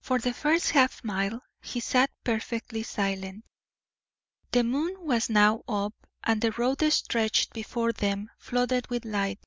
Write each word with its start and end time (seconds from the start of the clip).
For 0.00 0.18
the 0.18 0.34
first 0.34 0.70
half 0.70 1.04
mile 1.04 1.40
he 1.60 1.78
sat 1.78 2.10
perfectly 2.24 2.82
silent. 2.82 3.44
The 4.50 4.64
moon 4.64 4.96
was 4.98 5.30
now 5.30 5.62
up, 5.68 5.94
and 6.24 6.42
the 6.42 6.50
road 6.50 6.82
stretched 6.92 7.52
before 7.52 7.92
them, 7.92 8.28
flooded 8.40 8.88
with 8.90 9.04
light. 9.04 9.38